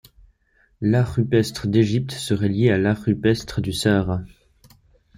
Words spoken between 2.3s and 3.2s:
lié à l'art